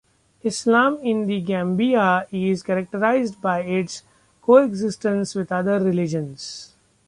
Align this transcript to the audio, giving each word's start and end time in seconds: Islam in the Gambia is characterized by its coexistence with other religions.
Islam 0.41 0.97
in 1.03 1.27
the 1.27 1.39
Gambia 1.41 2.25
is 2.31 2.63
characterized 2.63 3.39
by 3.39 3.61
its 3.61 4.01
coexistence 4.41 5.35
with 5.35 5.51
other 5.51 5.79
religions. 5.79 6.73